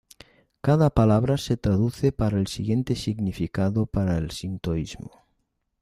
[0.61, 5.27] Cada palabra se traduce para el siguiente significado para el sintoísmo.